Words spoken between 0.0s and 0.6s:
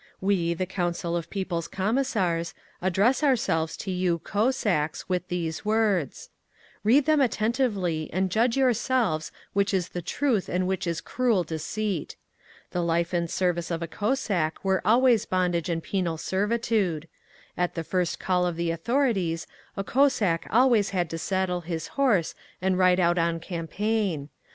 We,